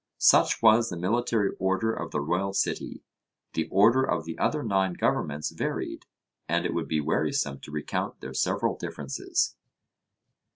[0.17, 3.03] Such was the military order of the royal city
[3.53, 6.07] the order of the other nine governments varied,
[6.49, 9.55] and it would be wearisome to recount their several differences.